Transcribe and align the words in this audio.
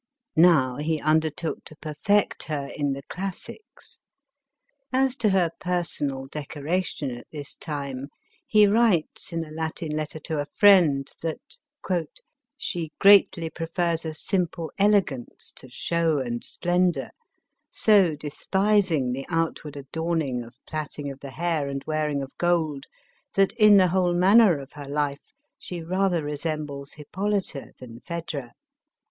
Now, 0.35 0.77
he 0.77 0.99
undertook 0.99 1.63
to 1.65 1.75
perfect 1.75 2.45
her 2.45 2.71
in 2.75 2.93
the 2.93 3.03
clas 3.03 3.39
sics. 3.47 3.99
As 4.91 5.15
to 5.17 5.29
her 5.29 5.51
personal 5.59 6.25
decoration, 6.25 7.11
at 7.11 7.27
this 7.31 7.53
time, 7.53 8.07
lie 8.51 8.65
writes, 8.65 9.31
in 9.31 9.45
a 9.45 9.51
Latin 9.51 9.91
letter 9.91 10.17
to 10.21 10.39
a 10.39 10.47
friend, 10.47 11.07
that" 11.21 11.59
she 12.57 12.91
greatly 12.97 13.51
prefers 13.51 14.03
a 14.03 14.15
simple 14.15 14.71
elegance, 14.79 15.53
to 15.57 15.69
show 15.69 16.17
and 16.17 16.43
splendor, 16.43 17.11
so 17.69 18.15
despising 18.15 19.11
the 19.11 19.27
outward 19.29 19.77
adorning 19.77 20.41
of 20.43 20.57
plaiting 20.65 21.11
of 21.11 21.19
the 21.19 21.29
hair 21.29 21.67
and 21.69 21.83
wearing 21.85 22.23
of 22.23 22.35
gold, 22.39 22.87
that 23.35 23.53
in 23.53 23.77
the 23.77 23.89
whole 23.89 24.15
manner 24.15 24.57
of 24.57 24.71
lu 24.75 24.81
r 24.81 24.89
life 24.89 25.33
she 25.59 25.83
rather 25.83 26.23
resembles 26.23 26.97
nippolyta 26.97 27.73
than 27.77 27.99
Phoedra." 27.99 28.53